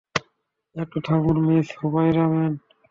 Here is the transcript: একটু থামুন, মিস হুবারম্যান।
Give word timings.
একটু 0.75 0.97
থামুন, 1.05 1.37
মিস 1.47 1.67
হুবারম্যান। 1.79 2.53